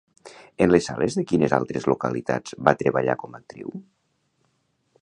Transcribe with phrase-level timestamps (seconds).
[0.65, 3.79] En les sales de quines altres localitats va treballar com a actriu?